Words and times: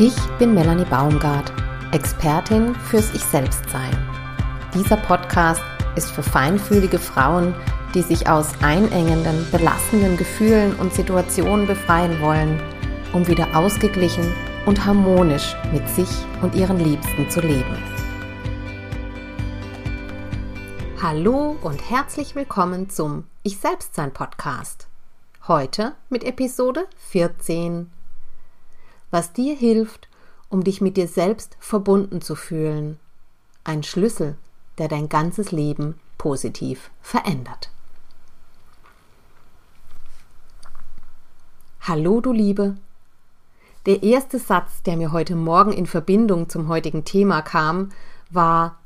Ich 0.00 0.14
bin 0.38 0.54
Melanie 0.54 0.84
Baumgart, 0.84 1.52
Expertin 1.90 2.72
fürs 2.76 3.12
Ich-Selbst-Sein. 3.14 3.98
Dieser 4.72 4.96
Podcast 4.96 5.60
ist 5.96 6.12
für 6.12 6.22
feinfühlige 6.22 7.00
Frauen, 7.00 7.52
die 7.96 8.02
sich 8.02 8.28
aus 8.28 8.52
einengenden, 8.62 9.44
belastenden 9.50 10.16
Gefühlen 10.16 10.76
und 10.76 10.94
Situationen 10.94 11.66
befreien 11.66 12.20
wollen, 12.20 12.62
um 13.12 13.26
wieder 13.26 13.56
ausgeglichen 13.56 14.32
und 14.66 14.84
harmonisch 14.84 15.56
mit 15.72 15.88
sich 15.88 16.10
und 16.42 16.54
ihren 16.54 16.78
Liebsten 16.78 17.28
zu 17.28 17.40
leben. 17.40 17.76
Hallo 21.02 21.56
und 21.60 21.90
herzlich 21.90 22.36
willkommen 22.36 22.88
zum 22.88 23.24
Ich-Selbst-Sein 23.42 24.12
Podcast. 24.12 24.86
Heute 25.48 25.96
mit 26.08 26.22
Episode 26.22 26.86
14 27.08 27.90
was 29.10 29.32
dir 29.32 29.56
hilft, 29.56 30.08
um 30.48 30.64
dich 30.64 30.80
mit 30.80 30.96
dir 30.96 31.08
selbst 31.08 31.56
verbunden 31.60 32.20
zu 32.20 32.34
fühlen. 32.34 32.98
Ein 33.64 33.82
Schlüssel, 33.82 34.36
der 34.78 34.88
dein 34.88 35.08
ganzes 35.08 35.52
Leben 35.52 35.98
positiv 36.16 36.90
verändert. 37.00 37.70
Hallo 41.80 42.20
du 42.20 42.32
Liebe. 42.32 42.76
Der 43.86 44.02
erste 44.02 44.38
Satz, 44.38 44.82
der 44.82 44.96
mir 44.96 45.12
heute 45.12 45.36
Morgen 45.36 45.72
in 45.72 45.86
Verbindung 45.86 46.48
zum 46.48 46.68
heutigen 46.68 47.04
Thema 47.04 47.40
kam, 47.40 47.90
war 48.30 48.78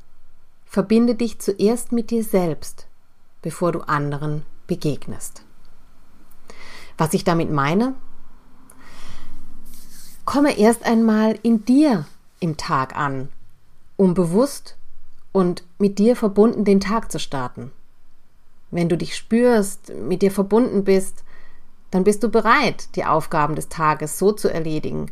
Verbinde 0.65 1.13
dich 1.13 1.39
zuerst 1.39 1.91
mit 1.91 2.09
dir 2.09 2.23
selbst, 2.23 2.87
bevor 3.41 3.71
du 3.71 3.81
anderen 3.81 4.43
begegnest. 4.65 5.43
Was 6.97 7.13
ich 7.13 7.23
damit 7.23 7.51
meine, 7.51 7.93
Komme 10.25 10.57
erst 10.57 10.85
einmal 10.85 11.37
in 11.43 11.65
dir 11.65 12.05
im 12.39 12.55
Tag 12.55 12.95
an, 12.95 13.29
um 13.97 14.13
bewusst 14.13 14.77
und 15.33 15.63
mit 15.79 15.99
dir 15.99 16.15
verbunden 16.15 16.63
den 16.63 16.79
Tag 16.79 17.11
zu 17.11 17.19
starten. 17.19 17.71
Wenn 18.71 18.89
du 18.89 18.97
dich 18.97 19.15
spürst, 19.15 19.93
mit 19.93 20.21
dir 20.21 20.31
verbunden 20.31 20.83
bist, 20.83 21.23
dann 21.91 22.03
bist 22.03 22.23
du 22.23 22.29
bereit, 22.29 22.95
die 22.95 23.05
Aufgaben 23.05 23.55
des 23.55 23.69
Tages 23.69 24.17
so 24.17 24.31
zu 24.31 24.47
erledigen, 24.51 25.11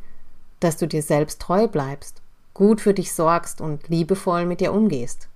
dass 0.61 0.77
du 0.77 0.87
dir 0.87 1.01
selbst 1.01 1.41
treu 1.41 1.67
bleibst, 1.67 2.21
gut 2.53 2.81
für 2.81 2.93
dich 2.93 3.13
sorgst 3.13 3.61
und 3.61 3.87
liebevoll 3.89 4.45
mit 4.45 4.61
dir 4.61 4.73
umgehst. 4.73 5.27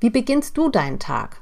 Wie 0.00 0.10
beginnst 0.10 0.56
du 0.56 0.68
deinen 0.68 0.98
Tag? 0.98 1.40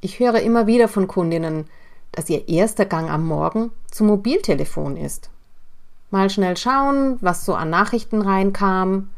Ich 0.00 0.18
höre 0.18 0.40
immer 0.40 0.66
wieder 0.66 0.88
von 0.88 1.06
Kundinnen, 1.06 1.68
dass 2.12 2.28
ihr 2.28 2.48
erster 2.48 2.84
Gang 2.84 3.10
am 3.10 3.26
Morgen 3.26 3.70
zum 3.90 4.08
Mobiltelefon 4.08 4.96
ist. 4.96 5.30
Mal 6.10 6.28
schnell 6.28 6.56
schauen, 6.56 7.18
was 7.20 7.44
so 7.44 7.54
an 7.54 7.70
Nachrichten 7.70 8.22
reinkam. 8.22 9.10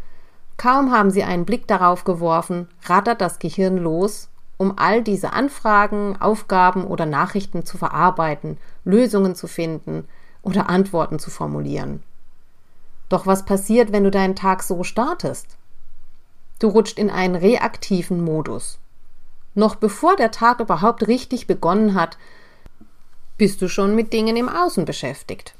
Kaum 0.59 0.93
haben 0.93 1.11
sie 1.11 1.25
einen 1.25 1.47
Blick 1.47 1.67
darauf 1.67 2.05
geworfen, 2.05 2.69
rattert 2.85 3.21
das 3.21 3.39
Gehirn 3.39 3.79
los, 3.79 4.29
um 4.59 4.75
all 4.77 5.03
diese 5.03 5.33
Anfragen, 5.33 6.21
Aufgaben 6.21 6.85
oder 6.85 7.07
Nachrichten 7.07 7.65
zu 7.65 7.79
verarbeiten, 7.79 8.59
Lösungen 8.85 9.35
zu 9.35 9.47
finden 9.47 10.07
oder 10.43 10.69
Antworten 10.69 11.19
zu 11.19 11.31
formulieren. 11.31 12.03
Doch 13.09 13.27
was 13.27 13.45
passiert, 13.45 13.93
wenn 13.93 14.05
du 14.05 14.11
deinen 14.11 14.37
Tag 14.37 14.63
so 14.63 14.85
startest? 14.85 15.57
Du 16.59 16.69
rutscht 16.69 16.99
in 16.99 17.11
einen 17.11 17.35
reaktiven 17.35 18.23
Modus. 18.23 18.79
Noch 19.55 19.75
bevor 19.75 20.17
der 20.17 20.31
Tag 20.31 20.61
überhaupt 20.61 21.07
richtig 21.09 21.47
begonnen 21.47 21.95
hat, 21.95 22.17
bist 23.39 23.63
du 23.63 23.69
schon 23.69 23.95
mit 23.95 24.13
Dingen 24.13 24.37
im 24.37 24.49
Außen 24.49 24.85
beschäftigt. 24.85 25.55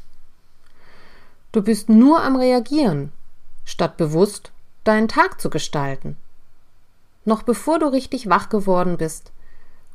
Du 1.53 1.63
bist 1.63 1.89
nur 1.89 2.23
am 2.23 2.37
Reagieren, 2.37 3.13
statt 3.65 3.97
bewusst 3.97 4.53
deinen 4.85 5.09
Tag 5.09 5.41
zu 5.41 5.51
gestalten. 5.51 6.17
Noch 7.25 7.43
bevor 7.43 7.79
du 7.79 7.87
richtig 7.87 8.29
wach 8.29 8.49
geworden 8.49 8.97
bist 8.97 9.33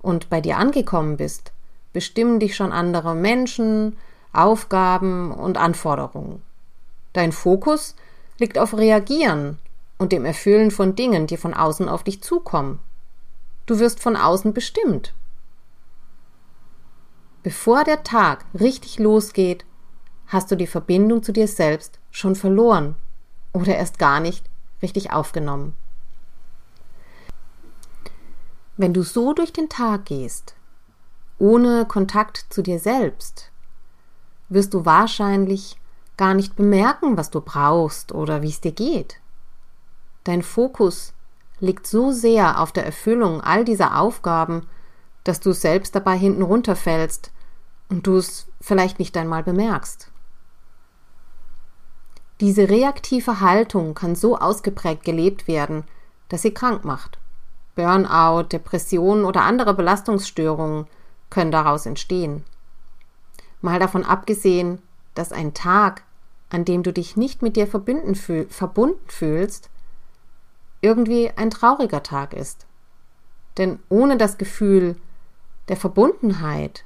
und 0.02 0.30
bei 0.30 0.40
dir 0.40 0.58
angekommen 0.58 1.18
bist, 1.18 1.52
bestimmen 1.94 2.40
dich 2.40 2.56
schon 2.56 2.72
andere 2.72 3.16
Menschen, 3.16 3.98
Aufgaben 4.34 5.32
und 5.32 5.58
Anforderungen. 5.58 6.42
Dein 7.14 7.32
Fokus 7.32 7.96
liegt 8.38 8.58
auf 8.58 8.78
Reagieren 8.78 9.58
und 9.98 10.12
dem 10.12 10.26
Erfüllen 10.26 10.72
von 10.72 10.96
Dingen, 10.96 11.28
die 11.28 11.38
von 11.38 11.54
außen 11.54 11.90
auf 11.90 12.04
dich 12.04 12.22
zukommen. 12.22 12.80
Du 13.66 13.80
wirst 13.80 14.00
von 14.00 14.16
außen 14.16 14.54
bestimmt 14.54 15.14
Bevor 17.48 17.86
der 17.86 18.04
Tag 18.04 18.44
richtig 18.60 19.00
losgeht, 19.00 19.64
hast 20.28 20.52
du 20.52 20.58
die 20.58 20.68
Verbindung 20.68 21.24
zu 21.24 21.32
dir 21.32 21.48
selbst 21.48 21.98
schon 22.12 22.36
verloren 22.36 22.96
oder 23.54 23.74
erst 23.78 24.00
gar 24.00 24.20
nicht 24.20 24.46
richtig 24.82 25.14
aufgenommen. 25.14 25.74
Wenn 28.76 28.94
du 28.94 29.02
so 29.02 29.32
durch 29.32 29.54
den 29.54 29.70
Tag 29.70 30.04
gehst, 30.08 30.56
ohne 31.40 31.86
Kontakt 31.86 32.48
zu 32.50 32.62
dir 32.62 32.80
selbst, 32.80 33.50
wirst 34.50 34.74
du 34.74 34.84
wahrscheinlich 34.84 35.80
gar 36.18 36.34
nicht 36.34 36.58
bemerken, 36.58 37.16
was 37.16 37.30
du 37.30 37.40
brauchst 37.40 38.12
oder 38.12 38.42
wie 38.42 38.50
es 38.50 38.60
dir 38.60 38.74
geht. 38.74 39.22
Dein 40.26 40.44
Fokus 40.44 41.14
liegt 41.62 41.88
so 41.88 42.12
sehr 42.12 42.60
auf 42.60 42.74
der 42.74 42.86
Erfüllung 42.86 43.40
all 43.40 43.64
dieser 43.64 44.02
Aufgaben, 44.02 44.68
dass 45.24 45.40
du 45.40 45.54
selbst 45.54 45.96
dabei 45.96 46.18
hinten 46.18 46.42
runterfällst 46.42 47.32
und 47.90 48.08
du 48.08 48.18
es 48.18 48.48
vielleicht 48.62 49.00
nicht 49.00 49.16
einmal 49.18 49.44
bemerkst. 49.44 50.12
Diese 52.40 52.70
reaktive 52.70 53.40
Haltung 53.40 53.96
kann 53.96 54.16
so 54.16 54.38
ausgeprägt 54.38 55.04
gelebt 55.04 55.48
werden, 55.48 55.86
dass 56.30 56.44
sie 56.44 56.54
krank 56.54 56.86
macht. 56.86 57.18
Burnout, 57.76 58.50
Depressionen 58.52 59.26
oder 59.26 59.42
andere 59.42 59.74
Belastungsstörungen 59.74 60.88
können 61.30 61.52
daraus 61.52 61.86
entstehen. 61.86 62.44
Mal 63.62 63.80
davon 63.80 64.04
abgesehen, 64.04 64.82
dass 65.16 65.32
ein 65.32 65.54
Tag, 65.54 66.04
an 66.50 66.64
dem 66.64 66.84
du 66.84 66.94
dich 66.94 67.18
nicht 67.18 67.42
mit 67.42 67.56
dir 67.56 67.68
verbunden, 67.68 68.16
fühl 68.16 68.48
verbunden 68.50 69.10
fühlst, 69.10 69.70
irgendwie 70.82 71.32
ein 71.36 71.50
trauriger 71.50 72.04
Tag 72.04 72.34
ist. 72.34 72.68
Denn 73.58 73.80
ohne 73.90 74.18
das 74.18 74.38
Gefühl 74.38 74.96
der 75.70 75.78
Verbundenheit 75.78 76.86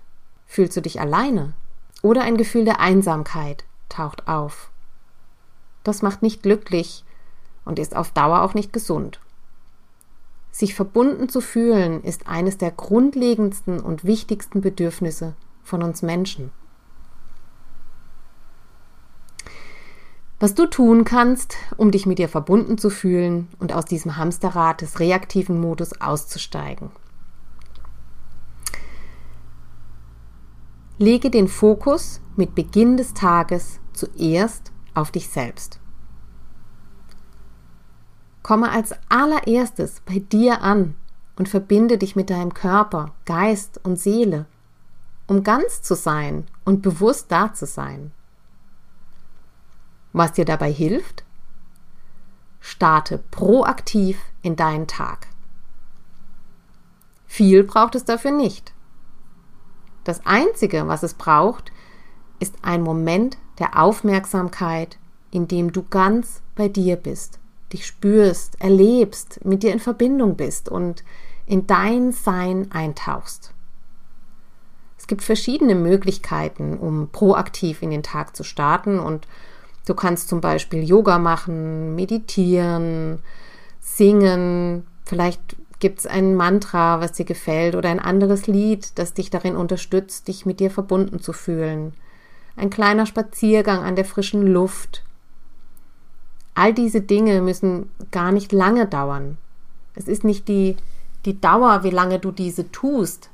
Fühlst 0.52 0.76
du 0.76 0.82
dich 0.82 1.00
alleine? 1.00 1.54
Oder 2.02 2.24
ein 2.24 2.36
Gefühl 2.36 2.66
der 2.66 2.82
Einsamkeit 2.82 3.64
taucht 3.88 4.28
auf. 4.28 4.70
Das 5.86 6.02
macht 6.02 6.22
nicht 6.24 6.44
glücklich 6.44 7.06
und 7.64 7.80
ist 7.80 7.96
auf 7.96 8.12
Dauer 8.12 8.42
auch 8.42 8.54
nicht 8.54 8.74
gesund. 8.74 9.22
Sich 10.52 10.76
verbunden 10.76 11.30
zu 11.30 11.40
fühlen 11.40 12.04
ist 12.04 12.28
eines 12.28 12.58
der 12.58 12.72
grundlegendsten 12.72 13.80
und 13.80 14.04
wichtigsten 14.04 14.60
Bedürfnisse 14.60 15.36
von 15.64 15.84
uns 15.84 16.02
Menschen. 16.02 16.52
Was 20.42 20.54
du 20.54 20.66
tun 20.66 21.06
kannst, 21.06 21.56
um 21.78 21.92
dich 21.92 22.06
mit 22.06 22.20
dir 22.20 22.28
verbunden 22.28 22.78
zu 22.78 22.90
fühlen 22.90 23.48
und 23.60 23.72
aus 23.72 23.86
diesem 23.86 24.18
Hamsterrad 24.18 24.82
des 24.82 25.00
reaktiven 25.00 25.62
Modus 25.62 26.02
auszusteigen. 26.02 26.92
Lege 31.02 31.32
den 31.32 31.48
Fokus 31.48 32.22
mit 32.36 32.54
Beginn 32.54 32.96
des 32.96 33.16
Tages 33.16 33.80
zuerst 33.92 34.72
auf 34.94 35.10
dich 35.10 35.30
selbst. 35.30 35.80
Komme 38.44 38.70
als 38.70 38.94
allererstes 39.10 40.02
bei 40.02 40.20
dir 40.20 40.62
an 40.62 40.94
und 41.38 41.50
verbinde 41.50 41.98
dich 41.98 42.16
mit 42.16 42.30
deinem 42.30 42.54
Körper, 42.54 43.16
Geist 43.26 43.80
und 43.84 43.98
Seele, 43.98 44.46
um 45.26 45.42
ganz 45.42 45.82
zu 45.82 45.96
sein 45.96 46.46
und 46.66 46.84
bewusst 46.84 47.32
da 47.32 47.52
zu 47.52 47.66
sein. 47.66 48.12
Was 50.14 50.34
dir 50.34 50.46
dabei 50.46 50.72
hilft? 50.72 51.24
Starte 52.60 53.18
proaktiv 53.32 54.20
in 54.44 54.56
deinen 54.56 54.86
Tag. 54.86 55.30
Viel 57.26 57.64
braucht 57.64 57.96
es 57.96 58.06
dafür 58.06 58.30
nicht. 58.30 58.76
Das 60.04 60.26
Einzige, 60.26 60.88
was 60.88 61.04
es 61.04 61.14
braucht, 61.14 61.72
ist 62.40 62.56
ein 62.64 62.82
Moment 62.82 63.38
der 63.60 63.80
Aufmerksamkeit, 63.80 64.98
in 65.30 65.48
dem 65.48 65.72
du 65.72 65.84
ganz 65.84 66.42
bei 66.56 66.68
dir 66.68 66.96
bist, 66.96 67.40
dich 67.72 67.86
spürst, 67.86 68.60
erlebst, 68.60 69.44
mit 69.46 69.64
dir 69.64 69.72
in 69.72 69.80
Verbindung 69.80 70.36
bist 70.36 70.68
und 70.70 71.04
in 71.46 71.68
dein 71.68 72.12
Sein 72.12 72.72
eintauchst. 72.72 73.54
Es 74.98 75.08
gibt 75.08 75.24
verschiedene 75.24 75.76
Möglichkeiten, 75.76 76.78
um 76.78 77.10
proaktiv 77.12 77.82
in 77.82 77.90
den 77.90 78.04
Tag 78.04 78.36
zu 78.36 78.44
starten 78.44 79.00
und 79.00 79.28
du 79.86 79.94
kannst 79.94 80.30
zum 80.30 80.42
Beispiel 80.42 80.84
Yoga 80.84 81.18
machen, 81.18 81.96
meditieren, 81.96 83.20
singen, 83.80 84.86
vielleicht 85.06 85.58
Gibt 85.82 86.00
es 86.00 86.08
ein 86.08 86.36
Mantra, 86.36 87.02
was 87.02 87.12
dir 87.12 87.26
gefällt 87.26 87.76
oder 87.76 87.90
ein 87.90 88.00
anderes 88.00 88.48
Lied, 88.48 88.98
das 88.98 89.14
dich 89.14 89.30
darin 89.30 89.58
unterstützt, 89.58 90.30
dich 90.30 90.46
mit 90.46 90.62
dir 90.62 90.72
verbunden 90.72 91.20
zu 91.20 91.34
fühlen? 91.34 91.94
ein 92.56 92.70
kleiner 92.70 93.06
Spaziergang 93.06 93.84
an 93.84 93.96
der 93.96 94.06
frischen 94.06 94.46
Luft. 94.46 95.04
All 96.54 96.74
diese 96.74 97.02
Dinge 97.02 97.42
müssen 97.42 97.90
gar 98.12 98.32
nicht 98.32 98.52
lange 98.52 98.88
dauern. 98.88 99.38
Es 99.96 100.08
ist 100.08 100.24
nicht 100.24 100.48
die, 100.48 100.78
die 101.26 101.40
Dauer, 101.40 101.84
wie 101.84 101.90
lange 101.90 102.20
du 102.20 102.32
diese 102.32 102.72
tust, 102.72 103.30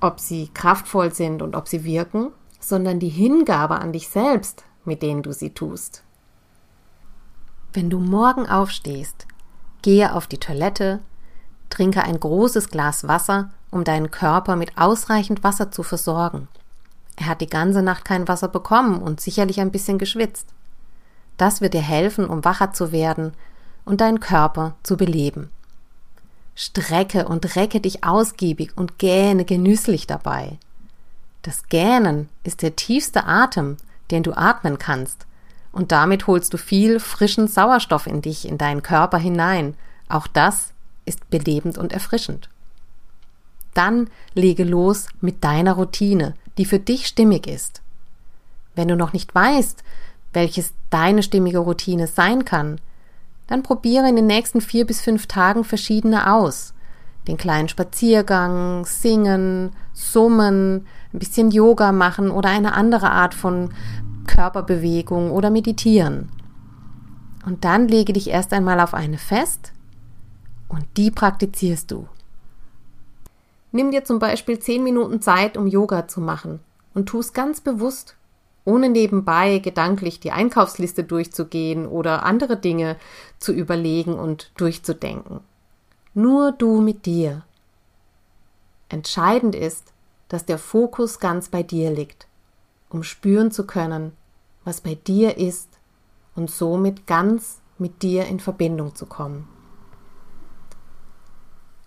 ob 0.00 0.20
sie 0.20 0.50
kraftvoll 0.54 1.12
sind 1.12 1.42
und 1.42 1.56
ob 1.56 1.68
sie 1.68 1.84
wirken, 1.84 2.30
sondern 2.60 3.00
die 3.00 3.08
Hingabe 3.08 3.76
an 3.76 3.92
dich 3.92 4.08
selbst, 4.08 4.64
mit 4.84 5.02
denen 5.02 5.22
du 5.22 5.32
sie 5.32 5.50
tust. 5.50 6.04
Wenn 7.72 7.90
du 7.90 7.98
morgen 7.98 8.46
aufstehst, 8.46 9.26
gehe 9.82 10.14
auf 10.14 10.26
die 10.26 10.38
Toilette, 10.38 11.00
trinke 11.70 12.02
ein 12.02 12.18
großes 12.18 12.68
Glas 12.68 13.08
Wasser, 13.08 13.50
um 13.70 13.84
deinen 13.84 14.10
Körper 14.10 14.56
mit 14.56 14.78
ausreichend 14.78 15.42
Wasser 15.42 15.70
zu 15.70 15.82
versorgen. 15.82 16.48
Er 17.16 17.26
hat 17.26 17.40
die 17.40 17.48
ganze 17.48 17.82
Nacht 17.82 18.04
kein 18.04 18.28
Wasser 18.28 18.48
bekommen 18.48 19.00
und 19.00 19.20
sicherlich 19.20 19.60
ein 19.60 19.70
bisschen 19.70 19.98
geschwitzt. 19.98 20.48
Das 21.36 21.60
wird 21.60 21.74
dir 21.74 21.82
helfen, 21.82 22.26
um 22.26 22.44
wacher 22.44 22.72
zu 22.72 22.92
werden 22.92 23.32
und 23.84 24.00
deinen 24.00 24.20
Körper 24.20 24.74
zu 24.82 24.96
beleben. 24.96 25.50
Strecke 26.54 27.26
und 27.26 27.56
recke 27.56 27.80
dich 27.80 28.04
ausgiebig 28.04 28.76
und 28.76 28.98
gähne 28.98 29.44
genüsslich 29.44 30.06
dabei. 30.06 30.58
Das 31.42 31.68
Gähnen 31.68 32.28
ist 32.44 32.62
der 32.62 32.76
tiefste 32.76 33.26
Atem, 33.26 33.76
den 34.10 34.22
du 34.22 34.32
atmen 34.32 34.78
kannst, 34.78 35.26
und 35.72 35.90
damit 35.90 36.28
holst 36.28 36.54
du 36.54 36.56
viel 36.56 37.00
frischen 37.00 37.48
Sauerstoff 37.48 38.06
in 38.06 38.22
dich, 38.22 38.46
in 38.46 38.58
deinen 38.58 38.84
Körper 38.84 39.18
hinein. 39.18 39.74
Auch 40.08 40.28
das 40.28 40.73
ist 41.04 41.28
belebend 41.30 41.78
und 41.78 41.92
erfrischend. 41.92 42.48
Dann 43.74 44.08
lege 44.34 44.64
los 44.64 45.08
mit 45.20 45.42
deiner 45.42 45.74
Routine, 45.74 46.34
die 46.58 46.64
für 46.64 46.78
dich 46.78 47.06
stimmig 47.06 47.46
ist. 47.46 47.82
Wenn 48.74 48.88
du 48.88 48.96
noch 48.96 49.12
nicht 49.12 49.34
weißt, 49.34 49.82
welches 50.32 50.72
deine 50.90 51.22
stimmige 51.22 51.58
Routine 51.58 52.06
sein 52.06 52.44
kann, 52.44 52.80
dann 53.46 53.62
probiere 53.62 54.08
in 54.08 54.16
den 54.16 54.26
nächsten 54.26 54.60
vier 54.60 54.86
bis 54.86 55.00
fünf 55.00 55.26
Tagen 55.26 55.64
verschiedene 55.64 56.32
aus. 56.32 56.72
Den 57.28 57.36
kleinen 57.36 57.68
Spaziergang, 57.68 58.84
singen, 58.84 59.70
summen, 59.92 60.86
ein 61.12 61.18
bisschen 61.18 61.50
Yoga 61.50 61.92
machen 61.92 62.30
oder 62.30 62.50
eine 62.50 62.74
andere 62.74 63.10
Art 63.10 63.34
von 63.34 63.72
Körperbewegung 64.26 65.30
oder 65.30 65.50
meditieren. 65.50 66.30
Und 67.46 67.64
dann 67.64 67.88
lege 67.88 68.12
dich 68.12 68.28
erst 68.30 68.52
einmal 68.52 68.80
auf 68.80 68.94
eine 68.94 69.18
fest 69.18 69.72
und 70.74 70.84
die 70.96 71.10
praktizierst 71.10 71.90
du. 71.90 72.08
Nimm 73.72 73.90
dir 73.90 74.04
zum 74.04 74.18
Beispiel 74.18 74.58
zehn 74.58 74.84
Minuten 74.84 75.20
Zeit, 75.20 75.56
um 75.56 75.66
Yoga 75.66 76.06
zu 76.08 76.20
machen 76.20 76.60
und 76.94 77.06
tu 77.06 77.20
es 77.20 77.32
ganz 77.32 77.60
bewusst 77.60 78.16
ohne 78.64 78.88
nebenbei 78.88 79.58
gedanklich 79.58 80.20
die 80.20 80.32
Einkaufsliste 80.32 81.04
durchzugehen 81.04 81.86
oder 81.86 82.24
andere 82.24 82.56
Dinge 82.56 82.96
zu 83.38 83.52
überlegen 83.52 84.14
und 84.14 84.52
durchzudenken. 84.56 85.40
Nur 86.14 86.52
du 86.52 86.80
mit 86.80 87.06
dir. 87.06 87.42
Entscheidend 88.88 89.54
ist, 89.54 89.92
dass 90.28 90.46
der 90.46 90.58
Fokus 90.58 91.18
ganz 91.18 91.48
bei 91.48 91.62
dir 91.62 91.90
liegt, 91.90 92.26
um 92.88 93.02
spüren 93.02 93.50
zu 93.50 93.66
können, 93.66 94.12
was 94.64 94.80
bei 94.80 94.94
dir 94.94 95.36
ist 95.36 95.68
und 96.34 96.50
somit 96.50 97.06
ganz 97.06 97.60
mit 97.78 98.02
dir 98.02 98.24
in 98.26 98.40
Verbindung 98.40 98.94
zu 98.94 99.04
kommen. 99.04 99.48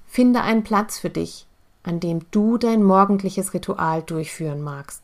Finde 0.08 0.42
einen 0.42 0.64
Platz 0.64 0.98
für 0.98 1.10
dich, 1.10 1.46
an 1.84 2.00
dem 2.00 2.22
du 2.32 2.58
dein 2.58 2.82
morgendliches 2.82 3.54
Ritual 3.54 4.02
durchführen 4.02 4.62
magst. 4.64 5.04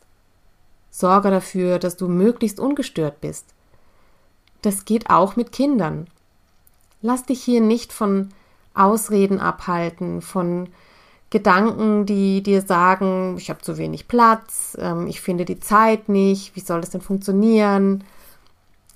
Sorge 0.90 1.30
dafür, 1.30 1.78
dass 1.78 1.96
du 1.96 2.08
möglichst 2.08 2.58
ungestört 2.58 3.20
bist. 3.20 3.54
Das 4.62 4.84
geht 4.84 5.10
auch 5.10 5.36
mit 5.36 5.52
Kindern. 5.52 6.08
Lass 7.02 7.24
dich 7.24 7.42
hier 7.42 7.60
nicht 7.60 7.92
von 7.92 8.30
Ausreden 8.72 9.38
abhalten, 9.40 10.22
von 10.22 10.68
Gedanken, 11.30 12.06
die 12.06 12.42
dir 12.42 12.62
sagen, 12.62 13.36
ich 13.38 13.50
habe 13.50 13.60
zu 13.60 13.76
wenig 13.76 14.06
Platz, 14.06 14.76
ähm, 14.80 15.06
ich 15.08 15.20
finde 15.20 15.44
die 15.44 15.58
Zeit 15.58 16.08
nicht, 16.08 16.54
wie 16.54 16.60
soll 16.60 16.80
das 16.80 16.90
denn 16.90 17.00
funktionieren? 17.00 18.04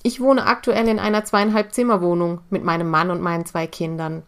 Ich 0.05 0.21
wohne 0.21 0.47
aktuell 0.47 0.87
in 0.87 1.01
einer 1.01 1.25
zweieinhalb 1.25 1.75
Zimmerwohnung 1.75 2.41
mit 2.49 2.63
meinem 2.65 2.89
Mann 2.89 3.11
und 3.11 3.21
meinen 3.21 3.45
zwei 3.45 3.67
Kindern. 3.67 4.23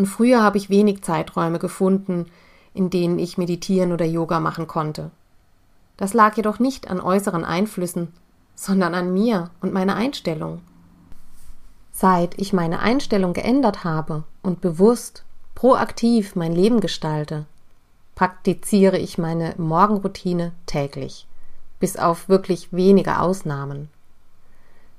Und 0.00 0.06
früher 0.06 0.42
habe 0.42 0.56
ich 0.56 0.70
wenig 0.70 1.02
Zeiträume 1.02 1.58
gefunden, 1.58 2.24
in 2.72 2.88
denen 2.88 3.18
ich 3.18 3.36
meditieren 3.36 3.92
oder 3.92 4.06
Yoga 4.06 4.40
machen 4.40 4.66
konnte. 4.66 5.10
Das 5.98 6.14
lag 6.14 6.38
jedoch 6.38 6.58
nicht 6.58 6.88
an 6.90 7.02
äußeren 7.02 7.44
Einflüssen, 7.44 8.08
sondern 8.54 8.94
an 8.94 9.12
mir 9.12 9.50
und 9.60 9.74
meiner 9.74 9.96
Einstellung. 9.96 10.62
Seit 11.92 12.40
ich 12.40 12.54
meine 12.54 12.78
Einstellung 12.78 13.34
geändert 13.34 13.84
habe 13.84 14.24
und 14.40 14.62
bewusst, 14.62 15.22
proaktiv 15.54 16.34
mein 16.34 16.54
Leben 16.54 16.80
gestalte, 16.80 17.44
praktiziere 18.14 18.96
ich 18.96 19.18
meine 19.18 19.52
Morgenroutine 19.58 20.52
täglich, 20.64 21.26
bis 21.78 21.98
auf 21.98 22.26
wirklich 22.26 22.72
wenige 22.72 23.20
Ausnahmen. 23.20 23.90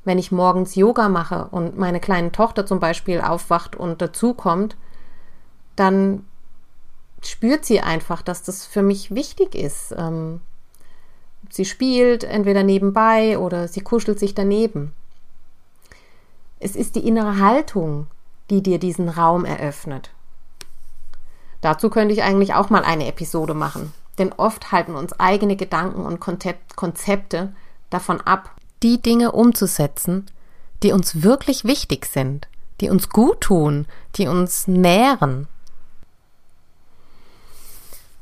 Wenn 0.06 0.20
ich 0.20 0.32
morgens 0.32 0.76
Yoga 0.76 1.10
mache 1.10 1.48
und 1.50 1.76
meine 1.76 2.00
kleine 2.00 2.32
Tochter 2.32 2.68
zum 2.68 2.80
Beispiel 2.80 3.20
aufwacht 3.20 3.76
und 3.76 4.00
dazukommt, 4.00 4.78
dann 5.76 6.26
spürt 7.22 7.66
sie 7.66 7.82
einfach, 7.82 8.22
dass 8.22 8.44
das 8.44 8.66
für 8.66 8.82
mich 8.82 9.14
wichtig 9.14 9.56
ist, 9.56 9.94
ähm, 9.98 10.42
Sie 11.52 11.66
spielt 11.66 12.24
entweder 12.24 12.64
nebenbei 12.64 13.38
oder 13.38 13.68
sie 13.68 13.82
kuschelt 13.82 14.20
sich 14.20 14.34
daneben. 14.34 14.94
Es 16.60 16.76
ist 16.78 16.96
die 16.96 17.06
innere 17.06 17.40
Haltung, 17.40 18.08
die 18.50 18.64
dir 18.64 18.80
diesen 18.80 19.10
Raum 19.10 19.44
eröffnet. 19.44 20.12
Dazu 21.60 21.90
könnte 21.90 22.14
ich 22.14 22.24
eigentlich 22.24 22.54
auch 22.54 22.70
mal 22.70 22.84
eine 22.84 23.08
Episode 23.08 23.54
machen, 23.54 23.94
denn 24.18 24.32
oft 24.32 24.72
halten 24.72 24.96
uns 24.96 25.20
eigene 25.20 25.58
Gedanken 25.58 26.06
und 26.06 26.20
Konzepte 26.20 27.54
davon 27.90 28.22
ab, 28.22 28.56
die 28.82 29.02
Dinge 29.02 29.34
umzusetzen, 29.34 30.28
die 30.84 30.94
uns 30.94 31.22
wirklich 31.22 31.66
wichtig 31.66 32.06
sind, 32.06 32.48
die 32.80 32.90
uns 32.90 33.10
gut 33.10 33.42
tun, 33.42 33.88
die 34.16 34.28
uns 34.28 34.68
nähren. 34.68 35.48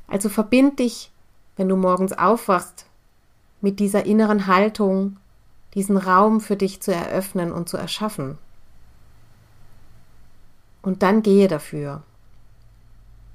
Also 0.09 0.27
verbind 0.29 0.79
dich, 0.79 1.11
wenn 1.55 1.69
du 1.69 1.75
morgens 1.75 2.13
aufwachst, 2.13 2.85
mit 3.61 3.79
dieser 3.79 4.05
inneren 4.05 4.47
Haltung 4.47 5.17
diesen 5.73 5.97
Raum 5.97 6.41
für 6.41 6.55
dich 6.55 6.81
zu 6.81 6.93
eröffnen 6.93 7.51
und 7.51 7.69
zu 7.69 7.77
erschaffen. 7.77 8.37
Und 10.81 11.03
dann 11.03 11.21
gehe 11.21 11.47
dafür. 11.47 12.03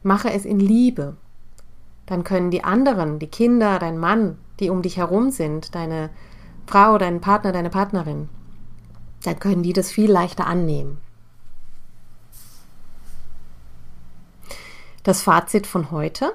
Mache 0.03 0.31
es 0.33 0.45
in 0.45 0.59
Liebe. 0.59 1.17
Dann 2.07 2.25
können 2.25 2.51
die 2.51 2.65
anderen, 2.65 3.19
die 3.19 3.29
Kinder, 3.29 3.79
dein 3.79 3.99
Mann, 3.99 4.39
die 4.61 4.71
um 4.71 4.83
dich 4.83 4.97
herum 4.97 5.31
sind, 5.31 5.75
deine 5.75 6.11
Frau, 6.67 6.99
dein 6.99 7.21
Partner, 7.21 7.53
deine 7.53 7.71
Partnerin, 7.71 8.29
dann 9.23 9.39
können 9.39 9.63
die 9.63 9.73
das 9.73 9.91
viel 9.91 10.11
leichter 10.11 10.47
annehmen. 10.47 10.99
Das 15.03 15.23
Fazit 15.23 15.67
von 15.67 15.91
heute. 15.91 16.35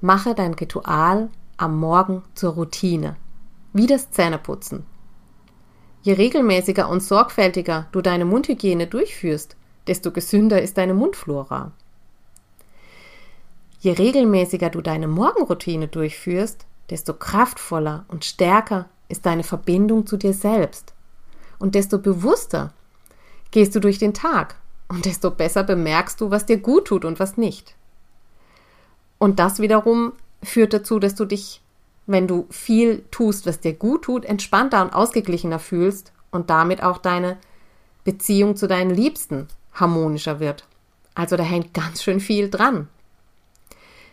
Mache 0.00 0.36
dein 0.36 0.54
Ritual 0.54 1.28
am 1.56 1.76
Morgen 1.76 2.22
zur 2.34 2.52
Routine, 2.52 3.16
wie 3.72 3.88
das 3.88 4.12
Zähneputzen. 4.12 4.86
Je 6.02 6.12
regelmäßiger 6.12 6.88
und 6.88 7.02
sorgfältiger 7.02 7.88
du 7.90 8.00
deine 8.00 8.24
Mundhygiene 8.24 8.86
durchführst, 8.86 9.56
desto 9.88 10.12
gesünder 10.12 10.62
ist 10.62 10.78
deine 10.78 10.94
Mundflora. 10.94 11.72
Je 13.80 13.90
regelmäßiger 13.90 14.70
du 14.70 14.82
deine 14.82 15.08
Morgenroutine 15.08 15.88
durchführst, 15.88 16.66
desto 16.90 17.14
kraftvoller 17.14 18.04
und 18.06 18.24
stärker 18.24 18.88
ist 19.08 19.26
deine 19.26 19.42
Verbindung 19.42 20.06
zu 20.06 20.16
dir 20.16 20.32
selbst. 20.32 20.94
Und 21.58 21.74
desto 21.74 21.98
bewusster 21.98 22.72
gehst 23.50 23.74
du 23.74 23.80
durch 23.80 23.98
den 23.98 24.14
Tag 24.14 24.54
und 24.86 25.06
desto 25.06 25.32
besser 25.32 25.64
bemerkst 25.64 26.20
du, 26.20 26.30
was 26.30 26.46
dir 26.46 26.58
gut 26.58 26.86
tut 26.86 27.04
und 27.04 27.18
was 27.18 27.36
nicht. 27.36 27.74
Und 29.18 29.38
das 29.38 29.60
wiederum 29.60 30.12
führt 30.42 30.72
dazu, 30.72 30.98
dass 30.98 31.14
du 31.14 31.24
dich, 31.24 31.60
wenn 32.06 32.26
du 32.26 32.46
viel 32.50 33.04
tust, 33.10 33.46
was 33.46 33.60
dir 33.60 33.74
gut 33.74 34.02
tut, 34.02 34.24
entspannter 34.24 34.82
und 34.82 34.92
ausgeglichener 34.92 35.58
fühlst 35.58 36.12
und 36.30 36.50
damit 36.50 36.82
auch 36.82 36.98
deine 36.98 37.36
Beziehung 38.04 38.56
zu 38.56 38.68
deinen 38.68 38.90
Liebsten 38.90 39.48
harmonischer 39.74 40.40
wird. 40.40 40.64
Also 41.14 41.36
da 41.36 41.42
hängt 41.42 41.74
ganz 41.74 42.02
schön 42.02 42.20
viel 42.20 42.48
dran. 42.48 42.88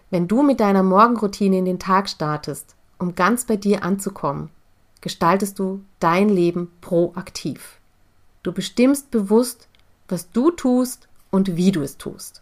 Wenn 0.10 0.28
du 0.28 0.44
mit 0.44 0.60
deiner 0.60 0.84
Morgenroutine 0.84 1.58
in 1.58 1.66
den 1.66 1.80
Tag 1.80 2.10
startest, 2.10 2.76
um 3.00 3.16
ganz 3.16 3.46
bei 3.46 3.58
dir 3.58 3.84
anzukommen, 3.84 4.50
gestaltest 5.02 5.60
du 5.60 5.82
dein 6.00 6.30
Leben 6.30 6.72
proaktiv. 6.82 7.80
Du 8.44 8.52
bestimmst 8.52 9.12
bewusst, 9.12 9.68
was 10.08 10.32
du 10.32 10.52
tust 10.52 11.08
und 11.32 11.56
wie 11.58 11.72
du 11.72 11.82
es 11.82 11.98
tust. 11.98 12.42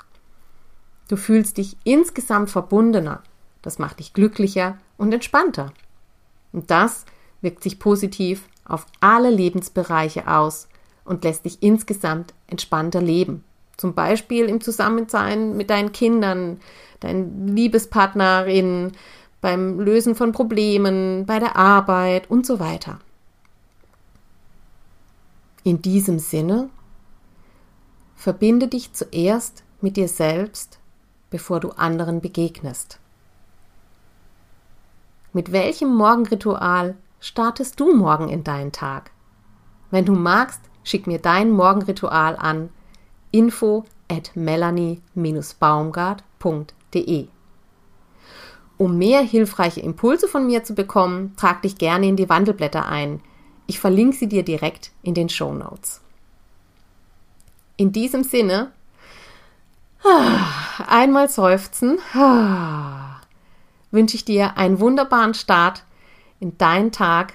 Du 1.14 1.18
fühlst 1.18 1.58
dich 1.58 1.78
insgesamt 1.84 2.50
verbundener 2.50 3.22
das 3.64 3.80
macht 3.80 4.00
dich 4.00 4.14
glücklicher 4.14 4.78
und 4.98 5.12
entspannter. 5.14 5.74
Und 6.52 6.70
das 6.70 7.06
wirkt 7.42 7.64
sich 7.64 7.78
positiv 7.78 8.48
auf 8.66 8.88
alle 9.00 9.30
Lebensbereiche 9.30 10.28
aus 10.28 10.68
und 11.06 11.24
lässt 11.24 11.46
dich 11.46 11.64
insgesamt 11.64 12.34
entspannter 12.48 13.00
leben. 13.00 13.44
Zum 13.78 13.94
Beispiel 13.94 14.46
im 14.46 14.60
Zusammensein 14.60 15.56
mit 15.56 15.70
deinen 15.70 15.92
Kindern, 15.92 16.60
deinen 17.00 17.48
Liebespartnerinnen, 17.48 18.92
beim 19.40 19.80
Lösen 19.80 20.16
von 20.16 20.32
Problemen, 20.32 21.26
bei 21.26 21.40
der 21.40 21.56
Arbeit 21.56 22.30
und 22.30 22.46
so 22.46 22.60
weiter. 22.60 23.00
In 25.64 25.82
diesem 25.82 26.20
Sinne, 26.20 26.70
verbinde 28.16 28.68
dich 28.68 28.94
zuerst 28.94 29.64
mit 29.80 29.96
dir 29.96 30.08
selbst, 30.08 30.80
bevor 31.34 31.60
du 31.60 31.72
anderen 31.72 32.22
begegnest. 32.22 33.00
Mit 35.34 35.52
welchem 35.52 35.94
Morgenritual 35.96 36.96
startest 37.20 37.80
du 37.80 37.96
morgen 37.96 38.30
in 38.30 38.44
deinen 38.44 38.72
Tag? 38.72 39.10
Wenn 39.90 40.06
du 40.06 40.14
magst, 40.14 40.62
schick 40.84 41.08
mir 41.08 41.18
dein 41.18 41.50
Morgenritual 41.50 42.36
an 42.36 42.70
info 43.32 43.84
at 44.08 44.36
melanie-baumgart.de. 44.36 47.28
Um 48.78 48.98
mehr 49.00 49.22
hilfreiche 49.22 49.82
Impulse 49.82 50.28
von 50.28 50.46
mir 50.46 50.64
zu 50.64 50.76
bekommen, 50.76 51.34
trag 51.36 51.64
dich 51.64 51.80
gerne 51.80 52.06
in 52.06 52.16
die 52.16 52.30
Wandelblätter 52.30 52.88
ein. 52.88 53.22
Ich 53.66 53.80
verlinke 53.80 54.18
sie 54.18 54.28
dir 54.28 54.44
direkt 54.44 54.92
in 55.02 55.16
den 55.16 55.30
Show 55.30 55.52
Notes. 55.52 56.02
In 57.76 57.92
diesem 57.92 58.24
Sinne, 58.24 58.72
einmal 60.88 61.30
seufzen, 61.30 62.00
wünsche 63.92 64.16
ich 64.16 64.26
dir 64.26 64.58
einen 64.58 64.80
wunderbaren 64.80 65.34
Start 65.34 65.84
in 66.40 66.58
deinen 66.58 66.92
Tag, 66.92 67.34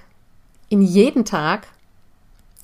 in 0.69 0.83
jeden 0.83 1.25
Tag 1.25 1.69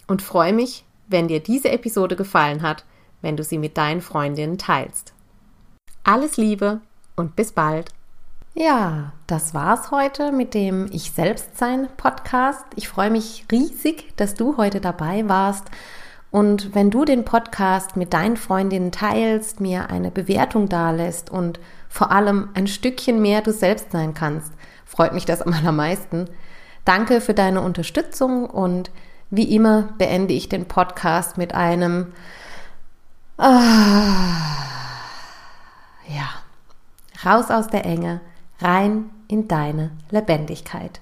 und 0.06 0.22
freue 0.22 0.52
mich, 0.52 0.84
wenn 1.08 1.28
dir 1.28 1.40
diese 1.40 1.70
Episode 1.70 2.16
gefallen 2.16 2.62
hat, 2.62 2.84
wenn 3.22 3.36
du 3.36 3.44
sie 3.44 3.58
mit 3.58 3.76
deinen 3.78 4.00
Freundinnen 4.00 4.58
teilst. 4.58 5.14
Alles 6.02 6.36
Liebe 6.36 6.80
und 7.16 7.36
bis 7.36 7.52
bald. 7.52 7.90
Ja, 8.54 9.12
das 9.26 9.54
war's 9.54 9.90
heute 9.90 10.30
mit 10.30 10.54
dem 10.54 10.86
Ich 10.92 11.10
Selbstsein 11.10 11.88
Podcast. 11.96 12.64
Ich 12.76 12.88
freue 12.88 13.10
mich 13.10 13.46
riesig, 13.50 14.14
dass 14.16 14.34
du 14.34 14.56
heute 14.56 14.80
dabei 14.80 15.28
warst. 15.28 15.64
Und 16.34 16.74
wenn 16.74 16.90
du 16.90 17.04
den 17.04 17.24
Podcast 17.24 17.94
mit 17.94 18.12
deinen 18.12 18.36
Freundinnen 18.36 18.90
teilst, 18.90 19.60
mir 19.60 19.88
eine 19.90 20.10
Bewertung 20.10 20.68
dalässt 20.68 21.30
und 21.30 21.60
vor 21.88 22.10
allem 22.10 22.48
ein 22.54 22.66
Stückchen 22.66 23.22
mehr 23.22 23.40
du 23.40 23.52
selbst 23.52 23.92
sein 23.92 24.14
kannst, 24.14 24.52
freut 24.84 25.12
mich 25.14 25.26
das 25.26 25.42
am 25.42 25.52
allermeisten. 25.52 26.28
Danke 26.84 27.20
für 27.20 27.34
deine 27.34 27.60
Unterstützung 27.60 28.50
und 28.50 28.90
wie 29.30 29.54
immer 29.54 29.90
beende 29.96 30.34
ich 30.34 30.48
den 30.48 30.66
Podcast 30.66 31.38
mit 31.38 31.54
einem 31.54 32.12
ah, 33.38 33.52
ja, 36.08 36.30
raus 37.24 37.48
aus 37.52 37.68
der 37.68 37.84
Enge, 37.84 38.20
rein 38.60 39.08
in 39.28 39.46
deine 39.46 39.92
Lebendigkeit. 40.10 41.00